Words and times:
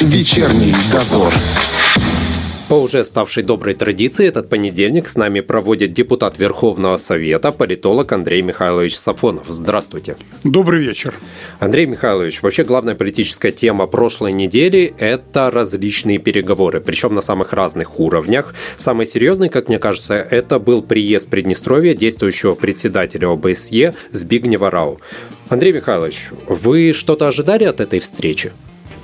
Вечерний 0.00 0.72
дозор. 0.90 1.30
По 2.70 2.74
уже 2.74 3.04
ставшей 3.04 3.42
доброй 3.42 3.74
традиции, 3.74 4.26
этот 4.26 4.48
понедельник 4.48 5.06
с 5.06 5.16
нами 5.16 5.40
проводит 5.40 5.92
депутат 5.92 6.38
Верховного 6.38 6.96
Совета, 6.96 7.52
политолог 7.52 8.10
Андрей 8.10 8.40
Михайлович 8.40 8.96
Сафонов. 8.96 9.44
Здравствуйте. 9.48 10.16
Добрый 10.42 10.82
вечер. 10.82 11.16
Андрей 11.58 11.84
Михайлович, 11.84 12.40
вообще 12.40 12.64
главная 12.64 12.94
политическая 12.94 13.52
тема 13.52 13.86
прошлой 13.86 14.32
недели– 14.32 14.94
это 14.98 15.50
различные 15.50 16.16
переговоры, 16.16 16.80
причем 16.80 17.14
на 17.14 17.20
самых 17.20 17.52
разных 17.52 18.00
уровнях. 18.00 18.54
Самый 18.78 19.04
серьезный, 19.04 19.50
как 19.50 19.68
мне 19.68 19.78
кажется, 19.78 20.14
это 20.14 20.58
был 20.58 20.80
приезд 20.80 21.28
Приднестровья 21.28 21.92
действующего 21.92 22.54
председателя 22.54 23.28
ОБСЕ 23.28 23.92
Збигнева 24.12 24.70
Рау. 24.70 24.98
Андрей 25.50 25.74
Михайлович, 25.74 26.30
вы 26.48 26.94
что-то 26.94 27.28
ожидали 27.28 27.64
от 27.64 27.82
этой 27.82 28.00
встречи? 28.00 28.50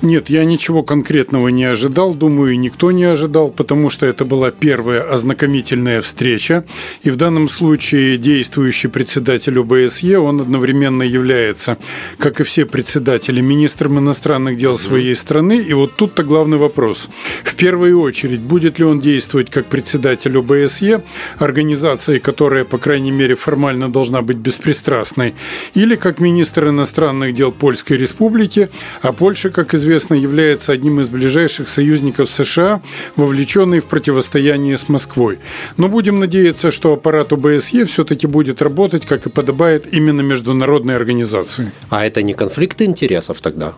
Нет, 0.07 0.31
я 0.31 0.45
ничего 0.45 0.85
конкретного 0.85 1.49
не 1.49 1.65
ожидал, 1.65 2.15
думаю, 2.15 2.57
никто 2.61 2.93
не 2.93 3.03
ожидал, 3.03 3.49
потому 3.49 3.91
что 3.91 4.07
это 4.07 4.25
была 4.25 4.53
первая 4.53 5.03
ознакомительная 5.03 6.01
встреча, 6.01 6.65
и 7.03 7.11
в 7.11 7.17
данном 7.17 7.49
случае 7.49 8.17
действующий 8.17 8.87
председатель 8.87 9.59
ОБСЕ, 9.59 10.19
он 10.19 10.41
одновременно 10.43 11.03
является, 11.03 11.77
как 12.19 12.41
и 12.41 12.45
все 12.45 12.67
председатели, 12.67 13.41
министром 13.41 13.99
иностранных 13.99 14.57
дел 14.57 14.79
своей 14.79 15.17
страны, 15.17 15.59
и 15.59 15.73
вот 15.73 15.97
тут-то 15.97 16.23
главный 16.23 16.59
вопрос. 16.59 17.09
В 17.43 17.57
первую 17.57 18.01
очередь, 18.01 18.43
будет 18.43 18.79
ли 18.79 18.85
он 18.85 19.01
действовать 19.01 19.51
как 19.51 19.67
председатель 19.67 20.39
ОБСЕ, 20.39 21.03
организации, 21.39 22.21
которая, 22.21 22.65
по 22.65 22.79
крайней 22.79 23.11
мере, 23.11 23.35
формально 23.35 23.91
должна 23.91 24.23
быть 24.23 24.37
беспристрастной, 24.37 25.35
или 25.75 25.97
как 25.97 26.21
министр 26.21 26.69
иностранных 26.69 27.35
дел 27.35 27.51
Польской 27.51 27.97
Республики, 27.97 28.69
а 29.03 29.11
Польша, 29.11 29.51
как 29.51 29.75
известно, 29.75 29.96
известно, 29.97 30.15
является 30.15 30.73
одним 30.73 31.01
из 31.01 31.09
ближайших 31.09 31.69
союзников 31.69 32.29
США, 32.29 32.81
вовлеченный 33.17 33.81
в 33.81 33.85
противостояние 33.85 34.77
с 34.77 34.89
Москвой. 34.89 35.39
Но 35.79 35.89
будем 35.89 36.21
надеяться, 36.21 36.71
что 36.71 36.93
аппарат 36.93 37.33
ОБСЕ 37.33 37.85
все-таки 37.85 38.27
будет 38.27 38.63
работать, 38.63 39.07
как 39.07 39.27
и 39.27 39.31
подобает 39.31 39.87
именно 39.95 40.23
международной 40.23 40.97
организации. 40.97 41.73
А 41.89 42.05
это 42.05 42.23
не 42.23 42.35
конфликт 42.35 42.83
интересов 42.83 43.41
тогда? 43.41 43.73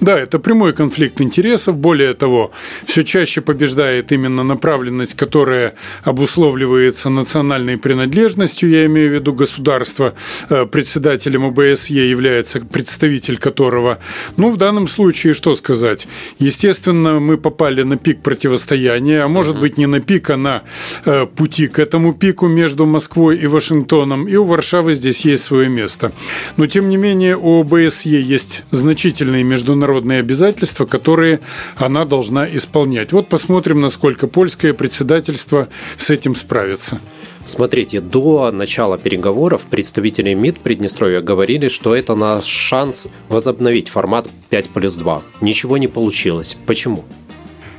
Да, 0.00 0.18
это 0.18 0.38
прямой 0.38 0.72
конфликт 0.72 1.20
интересов. 1.20 1.76
Более 1.76 2.14
того, 2.14 2.50
все 2.86 3.04
чаще 3.04 3.40
побеждает 3.40 4.12
именно 4.12 4.44
направленность, 4.44 5.14
которая 5.14 5.72
обусловливается 6.04 7.10
национальной 7.10 7.76
принадлежностью, 7.76 8.70
я 8.70 8.86
имею 8.86 9.10
в 9.10 9.14
виду 9.14 9.34
государство, 9.34 10.14
э, 10.50 10.66
председателем 10.66 11.44
ОБСЕ 11.44 12.10
является 12.10 12.60
представитель 12.60 13.36
которого. 13.36 13.98
Ну, 14.36 14.50
в 14.50 14.56
данном 14.56 14.88
случае, 14.88 15.34
что 15.34 15.48
что 15.48 15.54
сказать. 15.58 16.08
Естественно, 16.38 17.20
мы 17.20 17.36
попали 17.36 17.82
на 17.82 17.96
пик 17.96 18.22
противостояния, 18.22 19.22
а 19.22 19.28
может 19.28 19.60
быть 19.60 19.76
не 19.76 19.86
на 19.86 20.00
пик, 20.00 20.30
а 20.30 20.36
на 20.36 20.62
э, 21.04 21.26
пути 21.26 21.68
к 21.68 21.78
этому 21.78 22.14
пику 22.14 22.48
между 22.48 22.86
Москвой 22.86 23.36
и 23.36 23.46
Вашингтоном. 23.46 24.26
И 24.26 24.36
у 24.36 24.44
Варшавы 24.44 24.94
здесь 24.94 25.24
есть 25.24 25.44
свое 25.44 25.68
место. 25.68 26.12
Но, 26.56 26.66
тем 26.66 26.88
не 26.88 26.96
менее, 26.96 27.36
у 27.36 27.60
ОБСЕ 27.60 28.20
есть 28.20 28.64
значительные 28.70 29.44
международные 29.44 30.20
обязательства, 30.20 30.86
которые 30.86 31.40
она 31.76 32.04
должна 32.04 32.46
исполнять. 32.46 33.12
Вот 33.12 33.28
посмотрим, 33.28 33.80
насколько 33.80 34.26
польское 34.26 34.72
председательство 34.72 35.68
с 35.96 36.10
этим 36.10 36.34
справится. 36.34 37.00
Смотрите, 37.48 38.02
до 38.02 38.50
начала 38.52 38.98
переговоров 38.98 39.64
представители 39.70 40.34
МИД 40.34 40.60
Приднестровья 40.60 41.22
говорили, 41.22 41.68
что 41.68 41.96
это 41.96 42.14
наш 42.14 42.44
шанс 42.44 43.08
возобновить 43.30 43.88
формат 43.88 44.28
5 44.50 44.68
плюс 44.68 44.96
2. 44.96 45.22
Ничего 45.40 45.78
не 45.78 45.88
получилось. 45.88 46.58
Почему? 46.66 47.06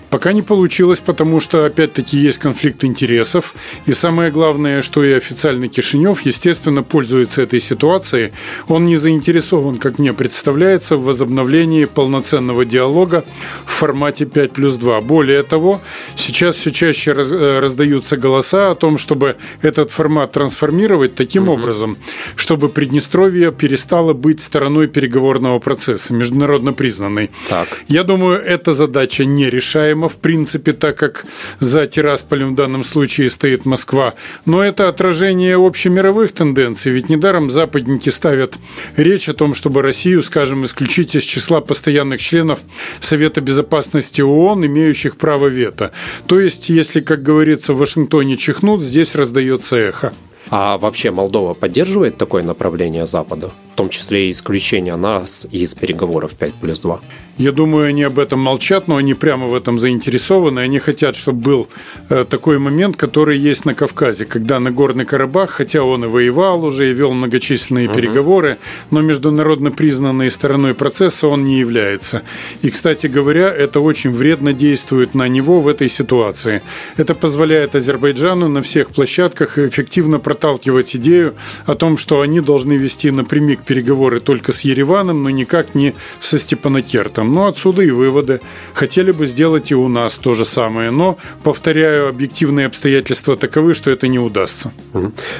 Пока 0.10 0.34
не 0.34 0.42
получилось, 0.42 1.00
потому 1.00 1.40
что, 1.40 1.66
опять-таки, 1.66 2.18
есть 2.18 2.40
конфликт 2.40 2.84
интересов. 2.84 3.54
И 3.86 3.94
самое 3.94 4.32
главное, 4.32 4.82
что 4.82 5.04
и 5.04 5.14
официальный 5.14 5.68
Кишинев, 5.68 6.22
естественно, 6.22 6.84
пользуется 6.84 7.42
этой 7.42 7.60
ситуацией. 7.60 8.32
Он 8.68 8.86
не 8.86 8.98
заинтересован, 8.98 9.78
как 9.78 10.00
мне 10.00 10.14
представляется, 10.14 10.96
в 10.96 11.04
возобновлении 11.04 11.86
полноценного 11.86 12.66
диалога 12.66 13.24
в 13.66 13.72
формате 13.72 14.26
5 14.26 14.52
плюс 14.52 14.76
2. 14.76 15.02
Более 15.02 15.44
того, 15.44 15.82
сейчас 16.16 16.56
все 16.56 16.72
чаще 16.72 17.12
раз, 17.12 17.32
э, 17.32 17.60
раздаются 17.60 18.18
голоса 18.18 18.72
о 18.72 18.76
том, 18.76 18.98
чтобы 18.98 19.36
этот 19.62 19.92
формат 19.92 20.32
трансформировать 20.32 21.16
таким 21.16 21.44
угу. 21.44 21.54
образом, 21.54 21.98
чтобы 22.36 22.70
Приднестровье 22.70 23.52
перестало 23.52 24.14
быть 24.14 24.42
стороной 24.42 24.88
переговорного 24.88 25.60
процесса, 25.60 26.14
международно 26.14 26.74
признанной. 26.74 27.30
Так. 27.50 27.68
Я 27.88 28.04
думаю, 28.04 28.40
эта 28.40 28.74
задача 28.74 29.26
нерешаема 29.26 29.99
в 30.08 30.18
принципе, 30.18 30.74
так 30.74 30.98
как 30.98 31.26
за 31.60 31.88
Тирасполем 31.88 32.54
в 32.54 32.56
данном 32.56 32.84
случае 32.84 33.30
стоит 33.30 33.66
Москва. 33.66 34.14
Но 34.46 34.64
это 34.64 34.88
отражение 34.88 35.58
общемировых 35.58 36.32
тенденций. 36.32 36.92
Ведь 36.92 37.10
недаром 37.10 37.50
западники 37.50 38.10
ставят 38.10 38.56
речь 38.96 39.28
о 39.28 39.34
том, 39.34 39.54
чтобы 39.54 39.82
Россию, 39.82 40.24
скажем, 40.24 40.64
исключить 40.64 41.16
из 41.16 41.24
числа 41.24 41.62
постоянных 41.62 42.22
членов 42.22 42.60
Совета 43.00 43.42
Безопасности 43.42 44.22
ООН, 44.22 44.68
имеющих 44.68 45.18
право 45.18 45.48
вето. 45.48 45.92
То 46.28 46.40
есть, 46.40 46.70
если, 46.70 47.00
как 47.02 47.24
говорится, 47.24 47.74
в 47.74 47.78
Вашингтоне 47.78 48.38
чихнут, 48.38 48.82
здесь 48.82 49.16
раздается 49.16 49.76
эхо. 49.76 50.14
А 50.52 50.78
вообще 50.78 51.12
Молдова 51.12 51.54
поддерживает 51.54 52.18
такое 52.18 52.44
направление 52.44 53.06
Запада, 53.06 53.52
том 53.80 53.88
числе 53.88 54.28
и 54.28 54.32
исключение 54.32 54.98
нас 54.98 55.48
из 55.50 55.74
переговоров 55.74 56.34
5 56.34 56.54
плюс 56.56 56.82
2? 56.82 57.00
Я 57.40 57.54
думаю, 57.54 57.88
они 57.88 58.04
об 58.04 58.20
этом 58.20 58.42
молчат, 58.42 58.90
но 58.90 58.98
они 58.98 59.14
прямо 59.14 59.48
в 59.48 59.56
этом 59.56 59.80
заинтересованы. 59.80 60.60
Они 60.60 60.78
хотят, 60.80 61.16
чтобы 61.16 61.40
был 61.40 61.68
э, 62.10 62.26
такой 62.30 62.60
момент, 62.60 62.98
который 62.98 63.38
есть 63.38 63.64
на 63.64 63.74
Кавказе, 63.74 64.26
когда 64.26 64.60
Нагорный 64.60 65.06
Карабах, 65.06 65.52
хотя 65.52 65.84
он 65.84 66.04
и 66.04 66.08
воевал 66.10 66.66
уже, 66.66 66.90
и 66.90 66.94
вел 66.94 67.14
многочисленные 67.14 67.88
угу. 67.88 67.96
переговоры, 67.96 68.58
но 68.92 69.00
международно 69.00 69.72
признанной 69.72 70.32
стороной 70.32 70.74
процесса 70.74 71.30
он 71.30 71.46
не 71.46 71.60
является. 71.60 72.24
И, 72.62 72.70
кстати 72.70 73.08
говоря, 73.08 73.48
это 73.48 73.80
очень 73.80 74.12
вредно 74.12 74.52
действует 74.52 75.16
на 75.16 75.30
него 75.30 75.62
в 75.62 75.70
этой 75.70 75.88
ситуации. 75.88 76.62
Это 76.98 77.16
позволяет 77.16 77.74
Азербайджану 77.74 78.50
на 78.50 78.62
всех 78.62 78.90
площадках 78.90 79.58
эффективно 79.58 80.20
проталкивать 80.20 80.94
идею 80.98 81.36
о 81.66 81.76
том, 81.76 81.98
что 81.98 82.20
они 82.20 82.42
должны 82.42 82.74
вести 82.74 83.12
напрямик 83.12 83.62
переговоры 83.70 84.20
только 84.20 84.52
с 84.52 84.62
Ереваном, 84.62 85.22
но 85.22 85.30
никак 85.30 85.76
не 85.76 85.94
со 86.20 86.40
Степанакертом. 86.40 87.32
Но 87.32 87.46
отсюда 87.46 87.84
и 87.84 87.92
выводы. 87.92 88.42
Хотели 88.74 89.12
бы 89.12 89.28
сделать 89.28 89.70
и 89.70 89.76
у 89.76 89.88
нас 89.88 90.16
то 90.16 90.34
же 90.34 90.44
самое, 90.44 90.90
но, 90.90 91.18
повторяю, 91.44 92.10
объективные 92.10 92.66
обстоятельства 92.66 93.38
таковы, 93.38 93.76
что 93.76 93.92
это 93.92 94.08
не 94.08 94.18
удастся. 94.18 94.72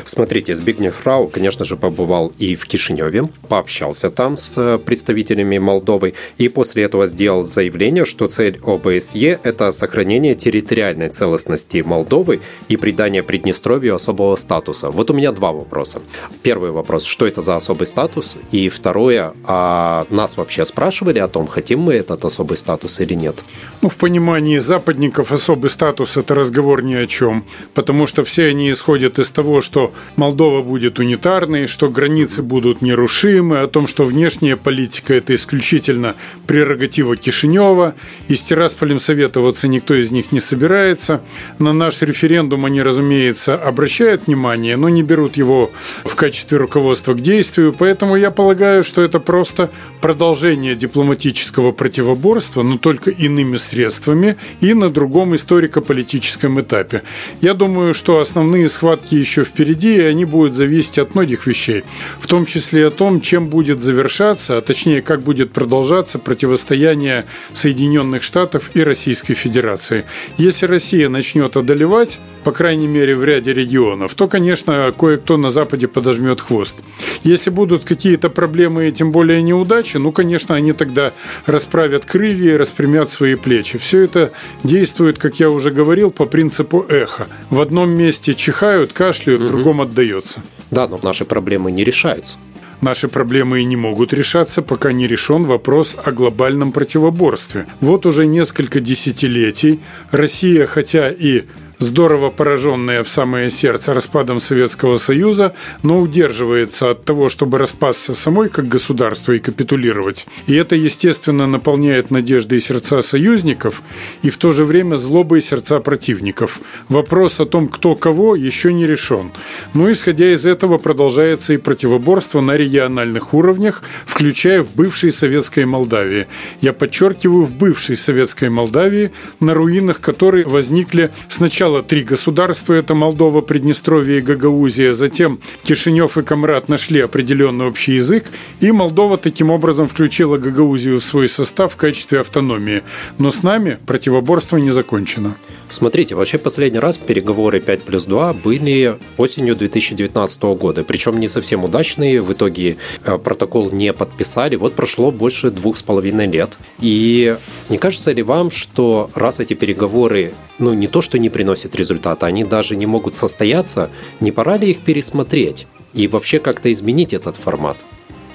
Смотрите, 0.04 0.54
Збигнев 0.54 0.96
Фрау, 0.96 1.28
конечно 1.28 1.66
же, 1.66 1.76
побывал 1.76 2.32
и 2.38 2.56
в 2.56 2.68
Кишиневе, 2.68 3.30
пообщался 3.48 4.12
там 4.12 4.38
с 4.38 4.78
представителями 4.78 5.58
Молдовы, 5.58 6.14
и 6.38 6.50
после 6.50 6.84
этого 6.84 7.08
сделал 7.08 7.44
заявление, 7.44 8.06
что 8.06 8.28
цель 8.28 8.60
ОБСЕ– 8.64 9.40
это 9.44 9.72
сохранение 9.72 10.36
территориальной 10.36 11.10
целостности 11.10 11.82
Молдовы 11.84 12.42
и 12.68 12.78
придание 12.78 13.24
Приднестровью 13.24 13.96
особого 13.96 14.36
статуса. 14.36 14.92
Вот 14.92 15.10
у 15.10 15.16
меня 15.16 15.32
два 15.32 15.52
вопроса. 15.52 16.00
Первый 16.44 16.70
вопрос, 16.70 17.06
что 17.06 17.26
это 17.26 17.42
за 17.42 17.56
особый 17.56 17.88
статус? 17.88 18.19
И 18.52 18.70
второе, 18.70 19.34
а 19.44 20.06
нас 20.10 20.38
вообще 20.38 20.66
спрашивали 20.66 21.20
о 21.20 21.28
том, 21.28 21.48
хотим 21.48 21.80
мы 21.82 21.94
этот 21.94 22.26
особый 22.26 22.58
статус 22.58 23.00
или 23.00 23.14
нет? 23.14 23.44
Ну, 23.82 23.90
в 23.90 23.98
понимании 23.98 24.60
западников 24.60 25.32
особый 25.32 25.70
статус– 25.70 26.18
это 26.18 26.36
разговор 26.36 26.84
ни 26.84 26.96
о 26.96 27.08
чем, 27.08 27.46
потому 27.74 28.08
что 28.08 28.24
все 28.24 28.48
они 28.48 28.72
исходят 28.72 29.20
из 29.20 29.30
того, 29.30 29.62
что 29.62 29.94
Молдова 30.16 30.62
будет 30.62 31.00
унитарной, 31.00 31.68
что 31.68 31.90
границы 31.90 32.42
будут 32.42 32.82
нерушимы, 32.82 33.60
о 33.60 33.68
том, 33.68 33.88
что 33.88 34.06
внешняя 34.06 34.56
политика– 34.56 35.14
это 35.16 35.36
исключительно 35.36 36.16
прерогатива 36.48 37.16
Кишинева, 37.16 37.94
и 38.28 38.36
с 38.36 38.42
Тирасполем 38.42 39.00
советоваться 39.00 39.68
никто 39.68 39.94
из 39.94 40.12
них 40.12 40.32
не 40.32 40.40
собирается. 40.40 41.22
На 41.60 41.74
наш 41.74 42.02
референдум 42.02 42.66
они, 42.66 42.82
разумеется, 42.82 43.56
обращают 43.56 44.28
внимание, 44.28 44.78
но 44.78 44.90
не 44.90 45.04
берут 45.04 45.38
его 45.38 45.72
в 46.04 46.16
качестве 46.16 46.58
руководства 46.58 47.14
к 47.14 47.22
действию, 47.22 47.74
поэтому 47.78 47.99
я 48.16 48.32
полагаю, 48.32 48.84
что 48.84 49.02
это 49.02 49.20
просто 49.20 49.70
продолжение 50.02 50.76
дипломатического 50.76 51.72
противоборства, 51.72 52.64
но 52.64 52.78
только 52.78 53.12
иными 53.12 53.58
средствами 53.58 54.38
и 54.62 54.74
на 54.74 54.90
другом 54.90 55.36
историко-политическом 55.36 56.62
этапе. 56.62 57.04
Я 57.42 57.54
думаю, 57.54 57.94
что 57.94 58.20
основные 58.20 58.70
схватки 58.70 59.16
еще 59.16 59.44
впереди, 59.44 59.96
и 59.96 60.02
они 60.02 60.26
будут 60.26 60.54
зависеть 60.54 61.00
от 61.00 61.16
многих 61.16 61.48
вещей, 61.48 61.84
в 62.20 62.28
том 62.28 62.46
числе 62.46 62.88
о 62.88 62.92
том, 62.92 63.22
чем 63.22 63.50
будет 63.50 63.82
завершаться, 63.82 64.58
а 64.58 64.62
точнее, 64.62 65.02
как 65.02 65.22
будет 65.22 65.52
продолжаться 65.52 66.20
противостояние 66.20 67.26
Соединенных 67.54 68.24
Штатов 68.24 68.72
и 68.74 68.84
Российской 68.84 69.34
Федерации. 69.34 70.06
Если 70.38 70.66
Россия 70.66 71.10
начнет 71.10 71.58
одолевать, 71.58 72.20
по 72.44 72.52
крайней 72.52 72.88
мере, 72.88 73.16
в 73.16 73.24
ряде 73.24 73.54
регионов, 73.54 74.16
то, 74.16 74.28
конечно, 74.28 74.94
кое-кто 74.98 75.38
на 75.38 75.52
Западе 75.52 75.88
подожмет 75.88 76.42
хвост. 76.42 76.80
Если 77.24 77.50
будут 77.50 77.84
какие-то 77.90 78.30
проблемы 78.30 78.88
и 78.88 78.92
тем 78.92 79.12
более 79.12 79.42
неудачи, 79.42 79.98
ну, 79.98 80.12
конечно, 80.12 80.56
они 80.56 80.74
тогда 80.74 81.12
расправят 81.46 82.06
крылья 82.06 82.54
и 82.54 82.58
распрямят 82.58 83.10
свои 83.10 83.36
плечи. 83.36 83.78
Все 83.78 84.04
это 84.04 84.32
действует, 84.64 85.18
как 85.18 85.40
я 85.40 85.50
уже 85.50 85.72
говорил, 85.72 86.12
по 86.12 86.26
принципу 86.26 86.86
эхо. 86.88 87.28
В 87.50 87.60
одном 87.60 87.90
месте 87.90 88.36
чихают, 88.36 88.94
кашляют, 88.94 89.42
в 89.42 89.48
другом 89.48 89.82
отдается. 89.82 90.44
Да, 90.72 90.88
но 90.88 91.00
наши 91.02 91.26
проблемы 91.26 91.72
не 91.72 91.84
решаются. 91.84 92.38
Наши 92.82 93.10
проблемы 93.10 93.60
и 93.60 93.66
не 93.66 93.76
могут 93.76 94.14
решаться, 94.14 94.62
пока 94.62 94.94
не 94.94 95.08
решен 95.08 95.44
вопрос 95.44 95.98
о 96.02 96.12
глобальном 96.12 96.72
противоборстве. 96.72 97.66
Вот 97.82 98.06
уже 98.06 98.26
несколько 98.26 98.80
десятилетий 98.80 99.82
Россия, 100.12 100.66
хотя 100.66 101.10
и 101.10 101.44
здорово 101.80 102.30
пораженная 102.30 103.04
в 103.04 103.10
самое 103.10 103.50
сердце 103.50 103.94
распадом 103.94 104.40
Советского 104.40 104.98
Союза, 104.98 105.56
но 105.82 106.00
удерживается 106.00 106.92
от 106.92 107.06
того, 107.06 107.30
чтобы 107.30 107.58
распасться 107.58 108.14
самой 108.14 108.50
как 108.50 108.68
государство 108.68 109.32
и 109.32 109.40
капитулировать. 109.40 110.28
И 110.46 110.54
это, 110.54 110.76
естественно, 110.76 111.48
наполняет 111.48 112.12
надеждой 112.12 112.60
сердца 112.60 113.02
союзников 113.02 113.82
и 114.22 114.30
в 114.30 114.38
то 114.38 114.52
же 114.52 114.66
время 114.66 114.98
злобой 114.98 115.42
сердца 115.42 115.80
противников. 115.80 116.60
Вопрос 116.90 117.40
о 117.40 117.46
том, 117.46 117.70
кто 117.70 117.96
кого, 117.96 118.36
еще 118.36 118.74
не 118.74 118.86
решен. 118.86 119.32
Но 119.74 119.92
исходя 119.92 120.34
из 120.34 120.46
этого 120.46 120.78
продолжается 120.78 121.54
и 121.54 121.58
противоборство 121.58 122.42
на 122.42 122.58
региональных 122.58 123.34
уровнях, 123.34 123.84
включая 124.06 124.64
в 124.64 124.76
бывшей 124.76 125.12
советской 125.12 125.66
Молдавии. 125.66 126.28
Я 126.62 126.74
подчеркиваю, 126.74 127.46
в 127.46 127.54
бывшей 127.54 127.96
советской 127.96 128.50
Молдавии, 128.50 129.12
на 129.40 129.54
руинах 129.54 130.02
которой 130.02 130.44
возникли 130.44 131.12
сначала 131.30 131.69
Сначала 131.70 131.88
три 131.88 132.04
государства– 132.04 132.74
это 132.80 132.96
Молдова, 132.96 133.42
Приднестровье 133.42 134.18
и 134.18 134.22
Гагаузия. 134.22 134.92
Затем 134.92 135.40
Кишинев 135.62 136.18
и 136.18 136.24
Камрад 136.24 136.68
нашли 136.68 137.00
определенный 137.00 137.68
общий 137.68 137.94
язык, 137.94 138.26
и 138.60 138.72
Молдова 138.72 139.18
таким 139.18 139.52
образом 139.52 139.88
включила 139.88 140.40
Гагаузию 140.40 141.00
в 141.00 141.04
свой 141.04 141.30
состав 141.30 141.74
в 141.74 141.76
качестве 141.76 142.22
автономии. 142.22 142.82
Но 143.20 143.32
с 143.32 143.44
нами 143.44 143.78
противоборство 143.86 144.58
не 144.58 144.72
закончено. 144.72 145.36
Смотрите, 145.68 146.16
вообще 146.16 146.40
последний 146.40 146.80
раз 146.80 146.98
переговоры 146.98 147.60
5 147.60 147.84
плюс 147.84 148.06
2 148.06 148.34
были 148.34 148.98
осенью 149.18 149.56
2019 149.56 150.42
года. 150.58 150.84
Причем 150.84 151.20
не 151.20 151.28
совсем 151.28 151.64
удачные. 151.64 152.24
В 152.24 152.34
итоге 152.34 152.78
э, 153.06 153.20
протокол 153.20 153.70
не 153.70 153.94
подписали. 153.94 154.56
Вот 154.56 154.74
прошло 154.74 155.12
больше 155.12 155.52
двух 155.52 155.78
с 155.78 155.84
половиной 155.84 156.26
лет. 156.26 156.58
И 156.80 157.38
не 157.70 157.78
кажется 157.78 158.12
ли 158.12 158.24
вам, 158.24 158.50
что 158.50 159.12
раз 159.14 159.40
эти 159.40 159.54
переговоры 159.54 160.34
ну, 160.60 160.74
не 160.74 160.88
то, 160.88 161.02
что 161.02 161.18
не 161.18 161.30
приносят 161.30 161.76
результата, 161.76 162.26
они 162.26 162.44
даже 162.44 162.76
не 162.76 162.86
могут 162.86 163.16
состояться, 163.16 163.90
не 164.20 164.32
пора 164.32 164.58
ли 164.58 164.72
их 164.72 164.82
пересмотреть 164.82 165.68
и 165.94 166.08
вообще 166.08 166.40
как-то 166.40 166.72
изменить 166.72 167.14
этот 167.14 167.38
формат? 167.38 167.78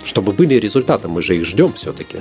Чтобы 0.05 0.32
были 0.32 0.55
результаты, 0.55 1.09
мы 1.09 1.23
же 1.23 1.37
их 1.37 1.44
ждем 1.44 1.73
все-таки. 1.75 2.19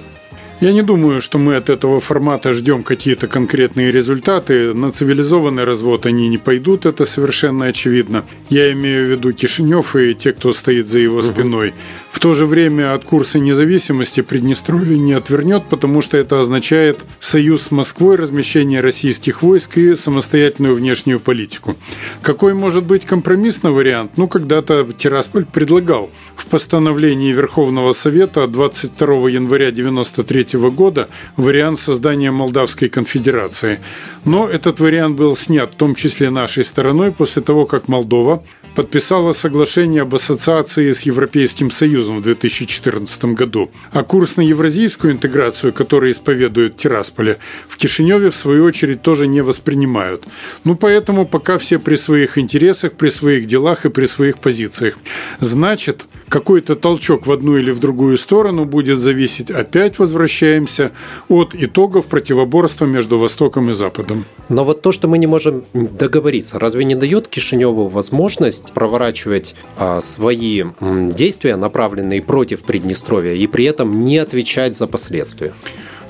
Я 0.63 0.71
не 0.71 0.81
думаю, 0.81 1.21
что 1.21 1.39
мы 1.39 1.57
от 1.57 1.69
этого 1.69 1.99
формата 1.99 2.53
ждем 2.53 2.83
какие-то 2.83 3.27
конкретные 3.27 3.91
результаты. 3.91 4.73
На 4.73 4.93
цивилизованный 4.93 5.65
развод 5.65 6.05
они 6.05 6.29
не 6.29 6.37
пойдут, 6.37 6.85
это 6.85 7.03
совершенно 7.03 7.65
очевидно. 7.65 8.23
Я 8.49 8.71
имею 8.71 9.05
в 9.05 9.11
виду 9.11 9.33
Кишинев 9.33 9.93
и 9.97 10.15
те, 10.15 10.31
кто 10.31 10.53
стоит 10.53 10.87
за 10.87 10.99
его 10.99 11.21
спиной. 11.21 11.73
В 12.09 12.19
то 12.19 12.33
же 12.33 12.45
время 12.45 12.93
от 12.93 13.03
курса 13.03 13.39
независимости 13.39 14.21
Приднестровье 14.21 14.97
не 14.97 15.11
отвернет, 15.11 15.63
потому 15.69 16.01
что 16.01 16.15
это 16.15 16.39
означает 16.39 17.01
союз 17.19 17.63
с 17.63 17.71
Москвой, 17.71 18.15
размещение 18.15 18.79
российских 18.79 19.41
войск 19.41 19.77
и 19.77 19.95
самостоятельную 19.95 20.75
внешнюю 20.75 21.19
политику. 21.19 21.75
Какой 22.21 22.53
может 22.53 22.85
быть 22.85 23.05
компромиссный 23.05 23.71
вариант? 23.71 24.11
Ну, 24.15 24.29
когда-то 24.29 24.87
Тирасполь 24.95 25.43
предлагал 25.43 26.09
в 26.37 26.45
постановлении 26.45 27.33
Верховного 27.33 27.91
Совета 27.91 28.47
22 28.47 29.29
января 29.29 29.67
1993 29.69 30.52
года 30.57 31.09
вариант 31.37 31.79
создания 31.79 32.31
Молдавской 32.31 32.89
конфедерации. 32.89 33.79
Но 34.25 34.47
этот 34.47 34.79
вариант 34.79 35.17
был 35.17 35.35
снят, 35.35 35.73
в 35.73 35.75
том 35.75 35.95
числе 35.95 36.29
нашей 36.29 36.65
стороной, 36.65 37.11
после 37.11 37.41
того, 37.41 37.65
как 37.65 37.87
Молдова 37.87 38.43
подписала 38.75 39.33
соглашение 39.33 40.01
об 40.01 40.15
ассоциации 40.15 40.91
с 40.91 41.01
Европейским 41.01 41.71
Союзом 41.71 42.19
в 42.19 42.21
2014 42.21 43.25
году. 43.25 43.69
А 43.91 44.03
курс 44.03 44.37
на 44.37 44.41
евразийскую 44.41 45.13
интеграцию, 45.13 45.73
который 45.73 46.11
исповедует 46.11 46.75
Тирасполе, 46.75 47.37
в 47.67 47.77
Кишиневе, 47.77 48.29
в 48.29 48.35
свою 48.35 48.65
очередь, 48.65 49.01
тоже 49.01 49.27
не 49.27 49.41
воспринимают. 49.41 50.25
Ну, 50.63 50.75
поэтому 50.75 51.25
пока 51.25 51.57
все 51.57 51.79
при 51.79 51.95
своих 51.95 52.37
интересах, 52.37 52.93
при 52.93 53.09
своих 53.09 53.45
делах 53.45 53.85
и 53.85 53.89
при 53.89 54.05
своих 54.05 54.39
позициях. 54.39 54.97
Значит, 55.39 56.05
какой-то 56.29 56.75
толчок 56.75 57.27
в 57.27 57.31
одну 57.31 57.57
или 57.57 57.71
в 57.71 57.79
другую 57.79 58.17
сторону 58.17 58.65
будет 58.65 58.99
зависеть, 58.99 59.51
опять 59.51 59.99
возвращаемся, 59.99 60.91
от 61.29 61.53
итогов 61.53 62.05
противоборства 62.05 62.85
между 62.85 63.19
Востоком 63.19 63.69
и 63.69 63.73
Западом. 63.73 64.25
Но 64.49 64.65
вот 64.65 64.81
то, 64.81 64.91
что 64.91 65.07
мы 65.07 65.17
не 65.17 65.27
можем 65.27 65.63
договориться, 65.73 66.59
разве 66.59 66.85
не 66.85 66.95
дает 66.95 67.27
Кишиневу 67.27 67.87
возможность 67.87 68.62
проворачивать 68.71 69.55
а, 69.77 70.01
свои 70.01 70.63
действия, 70.81 71.55
направленные 71.55 72.21
против 72.21 72.63
Приднестровья, 72.63 73.33
и 73.33 73.47
при 73.47 73.65
этом 73.65 74.03
не 74.03 74.17
отвечать 74.17 74.75
за 74.75 74.87
последствия? 74.87 75.53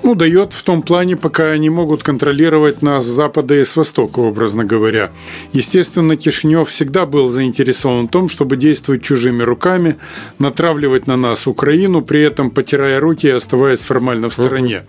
Ну, 0.04 0.16
дает 0.16 0.54
в 0.54 0.64
том 0.64 0.82
плане, 0.82 1.16
пока 1.16 1.46
они 1.46 1.70
могут 1.70 2.04
контролировать 2.04 2.82
нас 2.82 3.06
с 3.06 3.08
запада 3.08 3.56
и 3.56 3.64
с 3.64 3.76
востока, 3.76 4.20
образно 4.20 4.66
говоря. 4.66 5.12
Естественно, 5.54 6.18
Кишинев 6.18 6.70
всегда 6.70 7.06
был 7.06 7.32
заинтересован 7.32 8.08
в 8.08 8.12
том, 8.12 8.28
чтобы 8.30 8.58
действовать 8.58 9.02
чужими 9.02 9.44
руками, 9.44 9.96
натравливать 10.40 11.08
на 11.08 11.16
нас 11.16 11.48
Украину, 11.48 12.02
при 12.02 12.22
этом 12.22 12.52
потирая 12.52 13.00
руки 13.00 13.28
и 13.28 13.32
оставаясь 13.32 13.80
формально 13.80 14.30
в 14.30 14.34
стороне. 14.34 14.84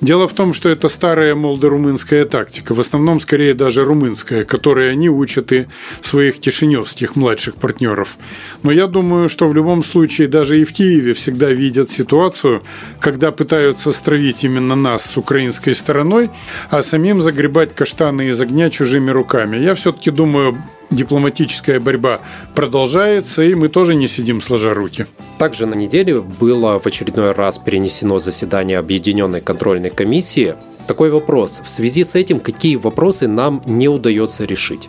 Дело 0.00 0.26
в 0.26 0.32
том, 0.32 0.52
что 0.52 0.68
это 0.68 0.88
старая 0.88 1.34
молдо-румынская 1.34 2.24
тактика, 2.24 2.74
в 2.74 2.80
основном 2.80 3.20
скорее 3.20 3.54
даже 3.54 3.84
румынская, 3.84 4.44
которой 4.44 4.90
они 4.90 5.08
учат 5.08 5.52
и 5.52 5.66
своих 6.00 6.40
кишиневских 6.40 7.14
младших 7.14 7.54
партнеров. 7.54 8.16
Но 8.64 8.72
я 8.72 8.88
думаю, 8.88 9.28
что 9.28 9.48
в 9.48 9.54
любом 9.54 9.84
случае 9.84 10.26
даже 10.26 10.60
и 10.60 10.64
в 10.64 10.72
Киеве 10.72 11.14
всегда 11.14 11.50
видят 11.50 11.90
ситуацию, 11.90 12.62
когда 13.00 13.30
пытаются 13.30 13.92
стравить 13.92 14.44
ими 14.44 14.55
именно 14.56 14.74
нас 14.74 15.04
с 15.04 15.16
украинской 15.16 15.74
стороной, 15.74 16.30
а 16.70 16.82
самим 16.82 17.22
загребать 17.22 17.74
каштаны 17.74 18.28
из 18.28 18.40
огня 18.40 18.70
чужими 18.70 19.10
руками. 19.10 19.56
Я 19.56 19.74
все-таки 19.74 20.10
думаю, 20.10 20.62
дипломатическая 20.90 21.78
борьба 21.80 22.20
продолжается, 22.54 23.42
и 23.42 23.54
мы 23.54 23.68
тоже 23.68 23.94
не 23.94 24.08
сидим 24.08 24.40
сложа 24.40 24.72
руки. 24.74 25.06
Также 25.38 25.66
на 25.66 25.74
неделе 25.74 26.20
было 26.20 26.78
в 26.78 26.86
очередной 26.86 27.32
раз 27.32 27.58
перенесено 27.58 28.18
заседание 28.18 28.78
Объединенной 28.78 29.40
контрольной 29.40 29.90
комиссии. 29.90 30.54
Такой 30.86 31.10
вопрос. 31.10 31.60
В 31.64 31.68
связи 31.68 32.04
с 32.04 32.14
этим, 32.14 32.40
какие 32.40 32.76
вопросы 32.76 33.26
нам 33.26 33.62
не 33.66 33.88
удается 33.88 34.44
решить? 34.44 34.88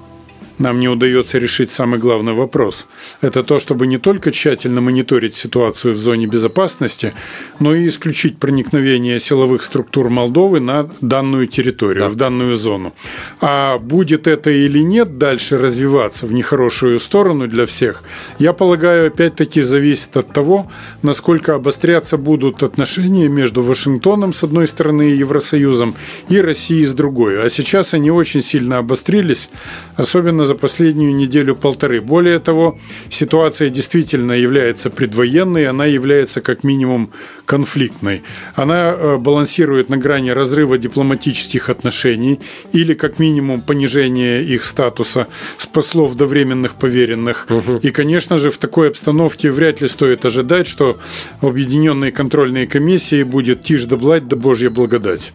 Нам 0.60 0.80
не 0.80 0.90
удается 0.90 1.38
решить 1.38 1.72
самый 1.72 2.00
главный 2.00 2.34
вопрос. 2.34 2.88
Это 3.22 3.44
то, 3.44 3.60
чтобы 3.60 3.88
не 3.88 3.98
только 3.98 4.32
тщательно 4.32 4.82
мониторить 4.82 5.36
ситуацию 5.36 5.94
в 5.94 5.98
зоне 5.98 6.28
безопасности, 6.28 7.14
но 7.60 7.76
и 7.76 7.88
исключить 7.88 8.40
проникновение 8.40 9.20
силовых 9.20 9.64
структур 9.64 10.10
Молдовы 10.10 10.60
на 10.60 10.90
данную 11.02 11.48
территорию, 11.48 12.06
да. 12.06 12.10
в 12.10 12.16
данную 12.16 12.56
зону. 12.56 12.94
А 13.42 13.78
будет 13.78 14.28
это 14.28 14.50
или 14.50 14.80
нет 14.80 15.18
дальше 15.18 15.58
развиваться 15.58 16.26
в 16.26 16.34
нехорошую 16.34 17.00
сторону 17.00 17.48
для 17.48 17.66
всех, 17.66 18.04
я 18.40 18.54
полагаю, 18.54 19.08
опять-таки 19.08 19.62
зависит 19.62 20.18
от 20.18 20.34
того, 20.34 20.72
насколько 21.04 21.56
обостряться 21.56 22.18
будут 22.18 22.64
отношения 22.64 23.28
между 23.28 23.62
Вашингтоном 23.62 24.34
с 24.34 24.44
одной 24.44 24.68
стороны 24.68 25.12
и 25.12 25.18
Евросоюзом 25.18 25.96
и 26.30 26.42
Россией 26.42 26.86
с 26.86 26.94
другой. 26.94 27.44
А 27.44 27.50
сейчас 27.50 27.94
они 27.94 28.10
очень 28.10 28.42
сильно 28.42 28.80
обострились, 28.80 29.50
особенно 29.96 30.47
за 30.48 30.56
последнюю 30.56 31.16
неделю-полторы. 31.16 32.02
Более 32.02 32.40
того, 32.40 32.80
ситуация 33.10 33.70
действительно 33.70 34.32
является 34.32 34.90
предвоенной, 34.90 35.68
она 35.68 35.86
является 35.86 36.42
как 36.42 36.64
минимум 36.64 37.12
конфликтной. 37.46 38.24
Она 38.56 38.92
э, 38.92 39.18
балансирует 39.18 39.90
на 39.90 39.98
грани 39.98 40.32
разрыва 40.32 40.78
дипломатических 40.78 41.70
отношений 41.70 42.40
или 42.74 42.94
как 42.94 43.20
минимум 43.20 43.62
понижения 43.62 44.42
их 44.42 44.66
статуса 44.66 45.28
с 45.58 45.68
послов 45.68 46.16
до 46.16 46.26
временных 46.26 46.76
поверенных. 46.76 47.48
Угу. 47.50 47.78
И, 47.84 47.92
конечно 47.92 48.38
же, 48.38 48.50
в 48.50 48.58
такой 48.58 48.90
обстановке 48.90 49.52
вряд 49.52 49.82
ли 49.82 49.88
стоит 49.88 50.26
ожидать, 50.26 50.68
что 50.68 51.00
в 51.42 51.48
Объединенной 51.48 52.12
контрольной 52.12 52.68
комиссии 52.68 53.24
будет 53.24 53.64
тишь 53.64 53.86
да 53.86 53.98
блать 53.98 54.28
да 54.28 54.36
Божья 54.36 54.70
благодать. 54.70 55.34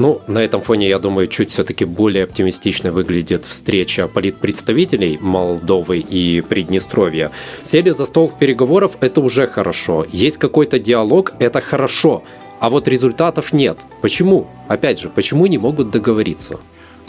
Ну, 0.00 0.22
на 0.28 0.38
этом 0.38 0.62
фоне, 0.62 0.88
я 0.88 0.98
думаю, 0.98 1.26
чуть 1.26 1.50
все-таки 1.50 1.84
более 1.84 2.24
оптимистично 2.24 2.90
выглядит 2.90 3.44
встреча 3.44 4.08
политпредставителей 4.08 5.18
Молдовы 5.20 5.98
и 5.98 6.40
Приднестровья. 6.40 7.30
Сели 7.62 7.90
за 7.90 8.06
стол 8.06 8.32
переговоров– 8.40 8.96
это 9.02 9.20
уже 9.20 9.46
хорошо. 9.46 10.06
Есть 10.10 10.38
какой-то 10.38 10.78
диалог– 10.78 11.34
это 11.38 11.60
хорошо. 11.60 12.22
А 12.60 12.70
вот 12.70 12.88
результатов 12.88 13.52
нет. 13.52 13.84
Почему? 14.00 14.46
Опять 14.68 15.00
же, 15.00 15.10
почему 15.10 15.44
не 15.44 15.58
могут 15.58 15.90
договориться? 15.90 16.58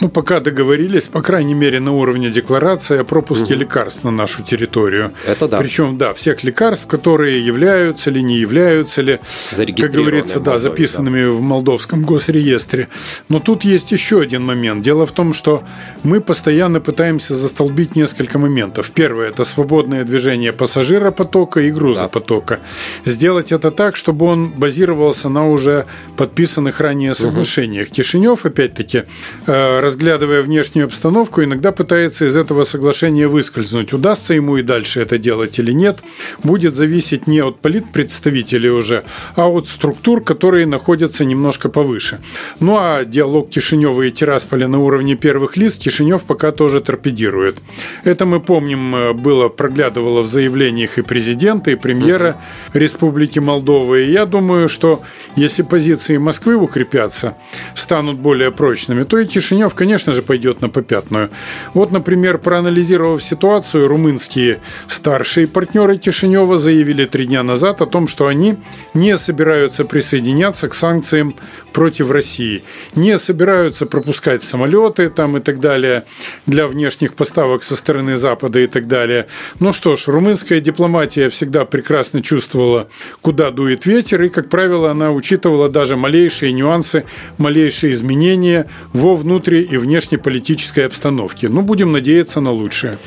Ну, 0.02 0.08
пока 0.08 0.40
договорились, 0.40 1.04
по 1.04 1.22
крайней 1.22 1.54
мере, 1.54 1.78
на 1.78 1.92
уровне 1.92 2.28
декларации 2.28 2.98
о 2.98 3.04
пропуске 3.04 3.54
угу. 3.54 3.60
лекарств 3.60 4.02
на 4.02 4.10
нашу 4.10 4.42
территорию. 4.42 5.12
Это 5.24 5.46
да. 5.46 5.58
Причем, 5.58 5.96
да, 5.96 6.12
всех 6.12 6.42
лекарств, 6.42 6.88
которые 6.88 7.46
являются 7.46 8.10
ли, 8.10 8.20
не 8.20 8.36
являются 8.36 9.00
ли, 9.00 9.20
как 9.52 9.92
говорится, 9.92 10.40
да, 10.40 10.58
записанными 10.58 11.22
да. 11.22 11.30
в 11.30 11.40
Молдовском 11.40 12.02
госреестре. 12.02 12.88
Но 13.28 13.38
тут 13.38 13.62
есть 13.62 13.92
еще 13.92 14.20
один 14.20 14.44
момент. 14.44 14.82
Дело 14.82 15.06
в 15.06 15.12
том, 15.12 15.32
что 15.32 15.62
мы 16.02 16.20
постоянно 16.20 16.80
пытаемся 16.80 17.36
застолбить 17.36 17.94
несколько 17.94 18.40
моментов. 18.40 18.90
Первое– 18.90 19.28
это 19.28 19.44
свободное 19.44 20.02
движение 20.02 20.52
пассажиропотока 20.52 21.60
и 21.60 21.70
грузопотока. 21.70 22.58
Да. 23.04 23.12
Сделать 23.12 23.52
это 23.52 23.70
так, 23.70 23.94
чтобы 23.94 24.26
он 24.26 24.48
базировался 24.48 25.28
на 25.28 25.48
уже 25.48 25.86
подписанных 26.16 26.80
ранее 26.80 27.14
соглашениях. 27.14 27.86
Угу. 27.86 27.94
Кишинев, 27.94 28.44
опять-таки, 28.44 29.04
э, 29.46 29.91
разглядывая 29.92 30.40
внешнюю 30.40 30.86
обстановку, 30.86 31.44
иногда 31.44 31.70
пытается 31.70 32.24
из 32.24 32.34
этого 32.34 32.64
соглашения 32.64 33.28
выскользнуть. 33.28 33.92
Удастся 33.92 34.32
ему 34.32 34.56
и 34.56 34.62
дальше 34.62 35.02
это 35.02 35.18
делать 35.18 35.58
или 35.58 35.72
нет, 35.72 35.98
будет 36.42 36.74
зависеть 36.74 37.26
не 37.26 37.40
от 37.40 37.60
политпредставителей 37.60 38.70
уже, 38.70 39.04
а 39.36 39.48
от 39.48 39.68
структур, 39.68 40.24
которые 40.24 40.66
находятся 40.66 41.26
немножко 41.26 41.68
повыше. 41.68 42.20
Ну 42.58 42.78
а 42.78 43.04
диалог 43.04 43.50
Кишинева 43.50 44.00
и 44.02 44.10
Тирасполя 44.10 44.66
на 44.66 44.78
уровне 44.78 45.14
первых 45.14 45.58
лиц 45.58 45.78
Кишинев 45.78 46.22
пока 46.22 46.52
тоже 46.52 46.80
торпедирует. 46.80 47.56
Это 48.04 48.24
мы 48.24 48.40
помним, 48.40 48.96
э, 48.96 49.12
было 49.12 49.50
проглядывало 49.50 50.22
в 50.22 50.26
заявлениях 50.26 50.96
и 50.96 51.02
президента, 51.02 51.70
и 51.70 51.74
премьера 51.74 52.36
Республики 52.72 53.40
Молдова. 53.40 53.96
И 53.96 54.10
я 54.10 54.24
думаю, 54.24 54.70
что 54.70 55.02
если 55.36 55.62
позиции 55.62 56.16
Москвы 56.16 56.56
укрепятся, 56.56 57.36
станут 57.74 58.16
более 58.16 58.52
прочными, 58.52 59.04
то 59.04 59.18
и 59.18 59.26
Кишинев, 59.26 59.71
конечно 59.74 60.12
же, 60.12 60.22
пойдет 60.22 60.60
на 60.60 60.68
попятную. 60.68 61.30
Вот, 61.74 61.92
например, 61.92 62.38
проанализировав 62.38 63.22
ситуацию, 63.22 63.88
румынские 63.88 64.60
старшие 64.88 65.46
партнеры 65.46 65.96
Кишинева 65.96 66.58
заявили 66.58 67.04
три 67.04 67.26
дня 67.26 67.42
назад 67.42 67.82
о 67.82 67.86
том, 67.86 68.08
что 68.08 68.26
они 68.26 68.56
не 68.94 69.16
собираются 69.18 69.84
присоединяться 69.84 70.68
к 70.68 70.74
санкциям 70.74 71.34
против 71.72 72.10
России, 72.10 72.62
не 72.94 73.18
собираются 73.18 73.86
пропускать 73.86 74.42
самолеты 74.42 75.08
там 75.08 75.36
и 75.36 75.40
так 75.40 75.60
далее 75.60 76.04
для 76.46 76.66
внешних 76.66 77.14
поставок 77.14 77.62
со 77.62 77.76
стороны 77.76 78.16
Запада 78.16 78.60
и 78.60 78.66
так 78.66 78.86
далее. 78.88 79.26
Ну 79.58 79.72
что 79.72 79.96
ж, 79.96 80.08
румынская 80.08 80.60
дипломатия 80.60 81.28
всегда 81.28 81.64
прекрасно 81.64 82.22
чувствовала, 82.22 82.88
куда 83.20 83.50
дует 83.50 83.86
ветер, 83.86 84.22
и, 84.22 84.28
как 84.28 84.48
правило, 84.48 84.90
она 84.90 85.12
учитывала 85.12 85.68
даже 85.68 85.96
малейшие 85.96 86.52
нюансы, 86.52 87.04
малейшие 87.38 87.94
изменения 87.94 88.66
во 88.92 89.16
внутри 89.16 89.61
и 89.62 89.76
внешней 89.76 90.18
политической 90.18 90.86
обстановке. 90.86 91.48
Ну, 91.48 91.62
будем 91.62 91.92
надеяться 91.92 92.40
на 92.40 92.52
лучшее. 92.52 92.98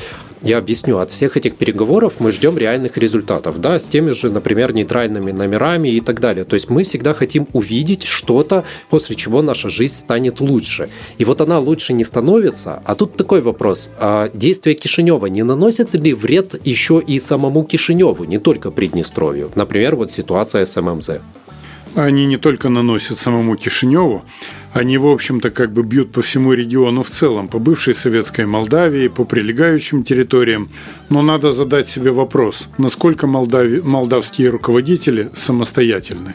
Я 0.42 0.58
объясню, 0.58 0.98
от 0.98 1.10
всех 1.10 1.36
этих 1.36 1.56
переговоров 1.56 2.14
мы 2.18 2.30
ждем 2.30 2.58
реальных 2.58 2.98
результатов, 2.98 3.60
да, 3.60 3.80
с 3.80 3.88
теми 3.88 4.10
же, 4.10 4.30
например, 4.30 4.72
нейтральными 4.72 5.32
номерами 5.32 5.88
и 5.88 6.00
так 6.00 6.20
далее. 6.20 6.44
То 6.44 6.54
есть 6.54 6.68
мы 6.68 6.84
всегда 6.84 7.14
хотим 7.14 7.48
увидеть 7.52 8.04
что-то, 8.04 8.64
после 8.90 9.16
чего 9.16 9.42
наша 9.42 9.70
жизнь 9.70 9.94
станет 9.94 10.40
лучше. 10.40 10.88
И 11.18 11.24
вот 11.24 11.40
она 11.40 11.58
лучше 11.58 11.94
не 11.94 12.04
становится. 12.04 12.82
А 12.84 12.94
тут 12.94 13.16
такой 13.16 13.40
вопрос. 13.40 13.90
А 13.98 14.28
действия 14.34 14.74
Кишинева 14.74 15.26
не 15.26 15.42
наносят 15.42 15.94
ли 15.94 16.12
вред 16.12 16.60
еще 16.66 17.02
и 17.04 17.18
самому 17.18 17.64
Кишиневу, 17.64 18.24
не 18.24 18.38
только 18.38 18.70
Приднестровью? 18.70 19.50
Например, 19.54 19.96
вот 19.96 20.12
ситуация 20.12 20.66
с 20.66 20.80
ММЗ. 20.80 21.10
Они 21.96 22.26
не 22.26 22.36
только 22.36 22.68
наносят 22.68 23.18
самому 23.18 23.56
Кишиневу, 23.56 24.22
они, 24.76 24.98
в 24.98 25.06
общем-то, 25.06 25.50
как 25.50 25.72
бы 25.72 25.82
бьют 25.82 26.12
по 26.12 26.20
всему 26.20 26.52
региону 26.52 27.02
в 27.02 27.08
целом, 27.08 27.48
по 27.48 27.58
бывшей 27.58 27.94
советской 27.94 28.44
Молдавии, 28.44 29.08
по 29.08 29.24
прилегающим 29.24 30.02
территориям. 30.02 30.68
Но 31.08 31.22
надо 31.22 31.50
задать 31.50 31.88
себе 31.88 32.10
вопрос, 32.10 32.68
насколько 32.76 33.26
молдави... 33.26 33.80
молдавские 33.80 34.50
руководители 34.50 35.30
самостоятельны. 35.34 36.34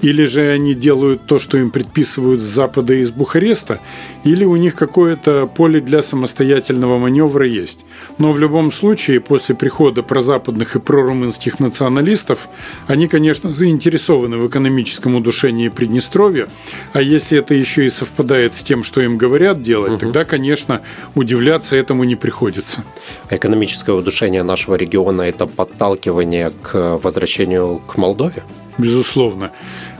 Или 0.00 0.26
же 0.26 0.48
они 0.50 0.74
делают 0.74 1.26
то, 1.26 1.38
что 1.38 1.58
им 1.58 1.70
предписывают 1.70 2.40
с 2.40 2.44
Запада 2.44 2.94
и 2.94 3.00
из 3.00 3.10
Бухареста, 3.10 3.80
или 4.24 4.44
у 4.44 4.56
них 4.56 4.76
какое-то 4.76 5.46
поле 5.46 5.80
для 5.80 6.02
самостоятельного 6.02 6.98
маневра 6.98 7.46
есть. 7.46 7.84
Но 8.18 8.32
в 8.32 8.38
любом 8.38 8.70
случае, 8.70 9.20
после 9.20 9.54
прихода 9.54 10.02
прозападных 10.02 10.76
и 10.76 10.80
прорумынских 10.80 11.58
националистов, 11.58 12.48
они, 12.86 13.08
конечно, 13.08 13.52
заинтересованы 13.52 14.36
в 14.36 14.48
экономическом 14.48 15.16
удушении 15.16 15.68
Приднестровья, 15.68 16.48
а 16.92 17.02
если 17.02 17.38
это 17.38 17.54
еще 17.54 17.86
и 17.86 17.90
совпадает 17.90 18.54
с 18.54 18.62
тем, 18.62 18.84
что 18.84 19.00
им 19.00 19.18
говорят 19.18 19.62
делать, 19.62 19.92
угу. 19.92 20.00
тогда, 20.00 20.24
конечно, 20.24 20.80
удивляться 21.14 21.76
этому 21.76 22.04
не 22.04 22.16
приходится. 22.16 22.84
Экономическое 23.30 23.92
удушение 23.92 24.42
нашего 24.42 24.76
региона– 24.76 25.22
это 25.22 25.46
подталкивание 25.46 26.52
к 26.62 26.98
возвращению 27.02 27.80
к 27.86 27.96
Молдове? 27.96 28.42
Безусловно. 28.78 29.50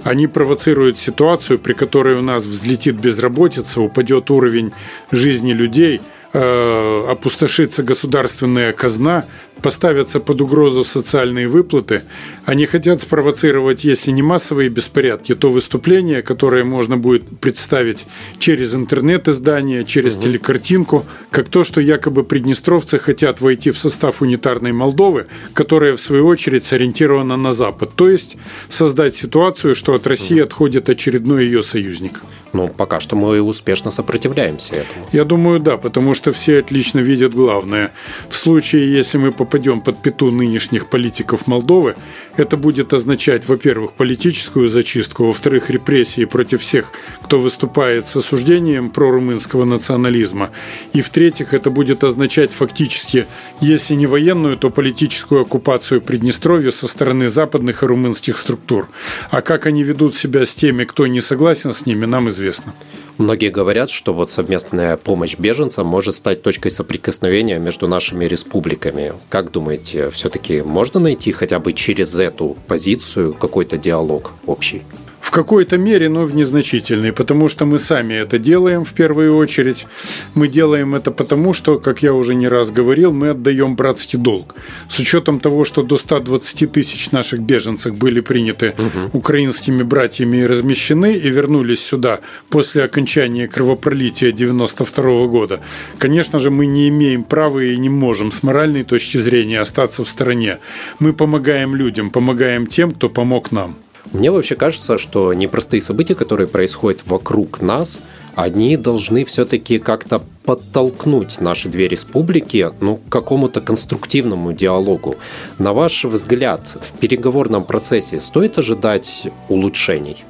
Они 0.05 0.29
провоцируют 0.29 0.99
ситуацию, 0.99 1.59
при 1.59 1.73
которой 1.73 2.15
у 2.15 2.23
нас 2.23 2.45
взлетит 2.45 2.95
безработица, 2.95 3.81
упадет 3.81 4.31
уровень 4.31 4.73
жизни 5.11 5.53
людей– 5.53 6.01
Э, 6.35 7.07
опустошится 7.09 7.83
государственная 7.83 8.75
казна, 8.75 9.25
поставятся 9.63 10.21
под 10.21 10.41
угрозу 10.41 10.85
социальные 10.85 11.49
выплаты. 11.49 12.03
Они 12.45 12.67
хотят 12.67 13.01
спровоцировать, 13.01 13.85
если 13.85 14.11
не 14.11 14.23
массовые 14.23 14.69
беспорядки, 14.69 15.35
то 15.35 15.51
выступления, 15.51 16.23
которые 16.23 16.65
можно 16.65 16.97
будет 16.97 17.41
представить 17.41 18.07
через 18.39 18.75
интернет-издание, 18.75 19.85
через 19.85 20.15
угу. 20.15 20.23
телекартинку, 20.23 21.07
как 21.31 21.49
то, 21.49 21.65
что 21.65 21.81
якобы 21.81 22.25
приднестровцы 22.25 22.99
хотят 22.99 23.41
войти 23.41 23.71
в 23.71 23.79
состав 23.79 24.23
унитарной 24.23 24.73
Молдовы, 24.73 25.27
которая, 25.55 25.97
в 25.97 26.01
свою 26.01 26.27
очередь, 26.27 26.65
сориентирована 26.65 27.37
на 27.37 27.53
Запад. 27.53 27.91
То 27.95 28.09
есть 28.09 28.37
создать 28.69 29.15
ситуацию, 29.15 29.75
что 29.75 29.95
от 29.95 30.07
России 30.07 30.39
отходит 30.41 30.89
очередной 30.89 31.45
ее 31.45 31.63
союзник. 31.63 32.23
Ну, 32.53 32.69
пока 32.69 32.99
что 33.01 33.15
мы 33.15 33.41
успешно 33.43 33.91
сопротивляемся 33.91 34.77
этому. 34.77 35.07
Я 35.13 35.25
думаю, 35.25 35.61
да, 35.61 35.77
потому 35.77 36.15
что 36.15 36.33
все 36.33 36.59
отлично 36.59 37.01
видят 37.01 37.35
главное. 37.35 37.93
В 38.31 38.37
случае, 38.37 38.91
если 38.91 39.19
мы 39.19 39.33
попадем 39.33 39.83
под 39.83 40.01
пету 40.01 40.31
нынешних 40.31 40.89
политиков 40.89 41.47
Молдовы, 41.47 41.95
это 42.37 42.57
будет 42.57 42.95
означать, 42.95 43.47
во-первых, 43.47 43.93
политическую 43.93 44.69
зачистку, 44.69 45.27
во-вторых, 45.27 45.69
репрессии 45.69 46.25
против 46.25 46.63
всех, 46.63 46.93
кто 47.23 47.39
выступает 47.39 48.07
с 48.07 48.17
осуждением 48.17 48.91
прорумынского 48.91 49.65
национализма, 49.65 50.51
и 50.95 51.03
в-третьих, 51.03 51.53
это 51.53 51.71
будет 51.71 52.03
означать 52.03 52.53
фактически, 52.53 53.27
если 53.61 53.95
не 53.95 54.07
военную, 54.07 54.57
то 54.57 54.71
политическую 54.71 55.43
оккупацию 55.43 56.01
Приднестровья 56.01 56.71
со 56.71 56.89
стороны 56.89 57.29
западных 57.29 57.83
и 57.83 57.87
румынских 57.87 58.39
структур. 58.39 58.89
А 59.31 59.43
как 59.43 59.67
они 59.67 59.83
ведут 59.83 60.15
себя 60.15 60.47
с 60.47 60.55
теми, 60.55 60.85
кто 60.85 61.07
не 61.07 61.21
согласен 61.21 61.75
с 61.75 61.85
ними, 61.85 62.07
нам 62.07 62.29
известно 62.31 62.38
известно. 62.39 62.73
Многие 63.19 63.51
говорят, 63.51 63.91
что 63.91 64.15
вот 64.15 64.31
совместная 64.31 64.97
помощь 64.97 65.37
беженцам 65.37 65.87
может 65.87 66.15
стать 66.15 66.43
точкой 66.43 66.71
соприкосновения 66.71 67.59
между 67.59 67.89
нашими 67.89 68.27
республиками. 68.27 69.13
Как 69.29 69.51
думаете, 69.51 70.11
все-таки 70.11 70.63
можно 70.63 71.01
найти 71.01 71.33
хотя 71.33 71.59
бы 71.59 71.73
через 71.73 72.15
эту 72.15 72.57
позицию 72.69 73.35
какой-то 73.35 73.77
диалог 73.77 74.33
общий? 74.47 74.83
В 75.29 75.31
какой-то 75.31 75.77
мере, 75.77 76.09
но 76.09 76.25
в 76.25 76.35
незначительной, 76.35 77.13
потому 77.13 77.51
что 77.51 77.67
мы 77.67 77.79
сами 77.79 78.15
это 78.15 78.39
делаем 78.39 78.87
в 78.87 78.95
первую 78.95 79.37
очередь. 79.37 79.87
Мы 80.35 80.49
делаем 80.49 80.95
это 80.95 81.11
потому, 81.11 81.53
что, 81.53 81.79
как 81.79 82.03
я 82.03 82.15
уже 82.15 82.35
не 82.35 82.49
раз 82.49 82.71
говорил, 82.71 83.13
мы 83.13 83.29
отдаем 83.29 83.77
братский 83.77 84.19
долг. 84.19 84.55
С 84.89 84.99
учетом 84.99 85.39
того, 85.39 85.67
что 85.67 85.83
до 85.83 85.99
120 85.99 86.73
тысяч 86.73 87.11
наших 87.11 87.41
беженцев 87.41 87.95
были 87.95 88.21
приняты 88.21 88.75
угу. 88.79 89.19
украинскими 89.19 89.83
братьями 89.83 90.39
и 90.39 90.47
размещены 90.47 91.13
и 91.13 91.29
вернулись 91.29 91.85
сюда 91.85 92.21
после 92.49 92.85
окончания 92.85 93.49
кровопролития 93.49 94.33
92 94.33 95.27
года, 95.27 95.61
конечно 95.99 96.39
же, 96.39 96.51
мы 96.51 96.65
не 96.65 96.89
имеем 96.89 97.23
права 97.23 97.61
и 97.63 97.77
не 97.77 97.91
можем 97.91 98.33
с 98.33 98.43
моральной 98.43 98.83
точки 98.83 99.19
зрения 99.19 99.61
остаться 99.61 100.05
в 100.05 100.09
стороне. 100.09 100.57
Мы 101.01 101.13
помогаем 101.13 101.77
людям, 101.77 102.09
помогаем 102.09 102.67
тем, 102.67 102.93
кто 102.93 103.11
помог 103.11 103.53
нам. 103.53 103.77
Мне 104.13 104.31
вообще 104.31 104.55
кажется, 104.55 104.97
что 104.97 105.33
непростые 105.35 105.83
события, 105.83 106.15
которые 106.15 106.47
происходят 106.47 107.03
вокруг 107.07 107.61
нас, 107.61 108.01
они 108.35 108.77
должны 108.77 109.25
все-таки 109.25 109.79
как-то 109.79 110.23
подтолкнуть 110.45 111.41
наши 111.41 111.69
две 111.69 111.89
республики 111.89 112.71
ну, 112.81 112.97
к 112.97 113.11
какому-то 113.11 113.61
конструктивному 113.61 114.53
диалогу. 114.53 115.17
На 115.59 115.73
ваш 115.73 116.05
взгляд, 116.05 116.67
в 116.67 116.99
переговорном 116.99 117.65
процессе 117.65 118.21
стоит 118.21 118.59
ожидать 118.59 119.29
улучшений? 119.49 120.25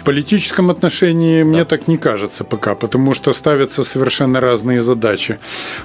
В 0.00 0.02
политическом 0.02 0.70
отношении 0.70 1.42
да. 1.42 1.48
мне 1.48 1.64
так 1.66 1.86
не 1.86 1.98
кажется 1.98 2.42
пока, 2.42 2.74
потому 2.74 3.12
что 3.12 3.34
ставятся 3.34 3.84
совершенно 3.84 4.40
разные 4.40 4.80
задачи. 4.80 5.38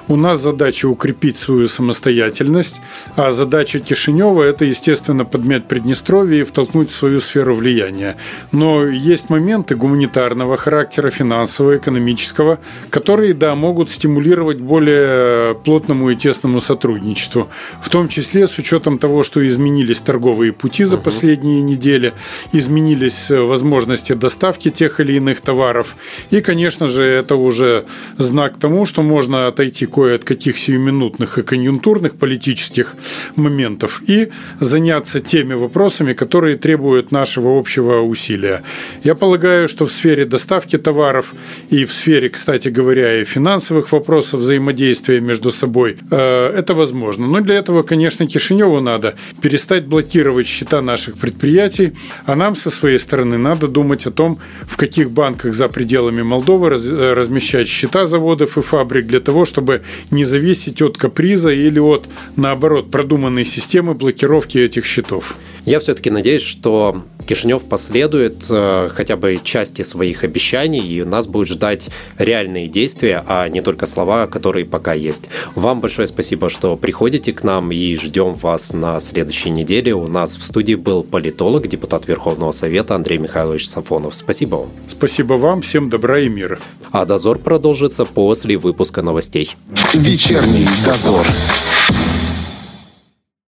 У 0.08 0.16
нас 0.16 0.40
задача 0.40 0.86
укрепить 0.86 1.36
свою 1.36 1.68
самостоятельность, 1.68 2.80
а 3.16 3.30
задача 3.30 3.78
Кишинева– 3.78 4.42
это, 4.44 4.64
естественно, 4.64 5.26
подмять 5.26 5.68
Приднестровье 5.68 6.40
и 6.40 6.44
втолкнуть 6.44 6.88
в 6.88 6.96
свою 6.96 7.20
сферу 7.20 7.56
влияния. 7.56 8.16
Но 8.52 8.86
есть 8.86 9.28
моменты 9.28 9.76
гуманитарного 9.76 10.56
характера, 10.56 11.10
финансового, 11.10 11.76
экономического, 11.76 12.58
которые, 12.88 13.34
да, 13.34 13.54
могут 13.54 13.90
стимулировать 13.90 14.60
более 14.60 15.54
плотному 15.56 16.08
и 16.08 16.16
тесному 16.16 16.62
сотрудничеству, 16.62 17.48
в 17.82 17.90
том 17.90 18.08
числе 18.08 18.48
с 18.48 18.56
учетом 18.56 18.98
того, 18.98 19.22
что 19.24 19.46
изменились 19.46 20.00
торговые 20.00 20.54
пути 20.54 20.84
за 20.84 20.96
последние 20.96 21.60
недели, 21.60 22.14
изменились 22.52 23.28
возможности 23.28 24.05
доставки 24.14 24.70
тех 24.70 25.00
или 25.00 25.14
иных 25.14 25.40
товаров. 25.40 25.96
И, 26.30 26.40
конечно 26.40 26.86
же, 26.86 27.04
это 27.04 27.36
уже 27.36 27.84
знак 28.18 28.58
тому, 28.58 28.86
что 28.86 29.02
можно 29.02 29.46
отойти 29.46 29.86
кое 29.86 30.16
от 30.16 30.24
каких 30.24 30.58
сиюминутных 30.58 31.38
и 31.38 31.42
конъюнктурных 31.42 32.16
политических 32.16 32.96
моментов 33.36 34.02
и 34.06 34.28
заняться 34.60 35.20
теми 35.20 35.54
вопросами, 35.54 36.12
которые 36.12 36.56
требуют 36.56 37.12
нашего 37.12 37.58
общего 37.58 38.00
усилия. 38.00 38.62
Я 39.04 39.14
полагаю, 39.14 39.68
что 39.68 39.86
в 39.86 39.92
сфере 39.92 40.24
доставки 40.24 40.78
товаров 40.78 41.34
и 41.70 41.84
в 41.84 41.92
сфере, 41.92 42.28
кстати 42.28 42.68
говоря, 42.68 43.20
и 43.20 43.24
финансовых 43.24 43.92
вопросов 43.92 44.40
взаимодействия 44.40 45.20
между 45.20 45.50
собой 45.50 45.98
э, 46.10 46.48
это 46.48 46.74
возможно. 46.74 47.26
Но 47.26 47.40
для 47.40 47.56
этого, 47.56 47.82
конечно, 47.82 48.26
Кишиневу 48.26 48.80
надо 48.80 49.14
перестать 49.40 49.86
блокировать 49.86 50.46
счета 50.46 50.82
наших 50.82 51.18
предприятий, 51.18 51.92
а 52.26 52.34
нам 52.34 52.56
со 52.56 52.70
своей 52.70 52.98
стороны 52.98 53.38
надо 53.38 53.68
думать 53.68 53.95
о 54.04 54.10
том, 54.10 54.40
в 54.66 54.76
каких 54.76 55.12
банках 55.12 55.54
за 55.54 55.68
пределами 55.68 56.22
Молдовы 56.22 56.70
э, 56.70 57.12
размещать 57.12 57.68
счета 57.68 58.06
заводов 58.08 58.58
и 58.58 58.62
фабрик 58.62 59.06
для 59.06 59.20
того, 59.20 59.44
чтобы 59.44 59.82
не 60.10 60.24
зависеть 60.24 60.82
от 60.82 60.98
каприза 60.98 61.50
или 61.50 61.78
от, 61.78 62.08
наоборот, 62.34 62.90
продуманной 62.90 63.44
системы 63.44 63.94
блокировки 63.94 64.58
этих 64.58 64.84
счетов. 64.84 65.36
Я 65.64 65.78
все-таки 65.78 66.10
надеюсь, 66.10 66.42
что 66.42 67.04
Кишинев 67.26 67.64
последует 67.64 68.46
э, 68.48 68.88
хотя 68.92 69.16
бы 69.16 69.38
части 69.42 69.82
своих 69.82 70.24
обещаний, 70.24 70.80
и 70.80 71.04
нас 71.04 71.26
будет 71.26 71.48
ждать 71.48 71.90
реальные 72.18 72.68
действия, 72.68 73.22
а 73.26 73.48
не 73.48 73.60
только 73.60 73.86
слова, 73.86 74.26
которые 74.26 74.64
пока 74.64 74.94
есть. 74.94 75.24
Вам 75.54 75.80
большое 75.80 76.08
спасибо, 76.08 76.48
что 76.48 76.76
приходите 76.76 77.32
к 77.32 77.42
нам 77.42 77.72
и 77.72 77.96
ждем 77.96 78.34
вас 78.34 78.72
на 78.72 79.00
следующей 79.00 79.50
неделе. 79.50 79.94
У 79.94 80.06
нас 80.06 80.36
в 80.36 80.42
студии 80.42 80.74
был 80.74 81.02
политолог, 81.02 81.66
депутат 81.66 82.06
Верховного 82.06 82.52
Совета 82.52 82.94
Андрей 82.94 83.18
Михайлович 83.18 83.68
Сафонов. 83.68 84.14
Спасибо 84.14 84.56
вам. 84.56 84.70
Спасибо 84.86 85.34
вам, 85.34 85.62
всем 85.62 85.90
добра 85.90 86.20
и 86.20 86.28
мира. 86.28 86.58
А 86.92 87.04
дозор 87.04 87.38
продолжится 87.38 88.04
после 88.04 88.56
выпуска 88.56 89.02
новостей. 89.02 89.54
Вечерний 89.92 90.66
дозор. 90.84 91.26